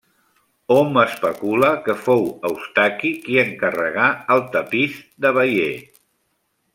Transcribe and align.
Hom 0.75 0.95
especula 1.01 1.67
que 1.87 1.95
fou 2.07 2.25
Eustaqui 2.49 3.11
qui 3.27 3.37
encarregà 3.45 4.07
el 4.37 4.43
Tapís 4.57 4.97
de 5.27 5.33
Bayeux. 5.41 6.01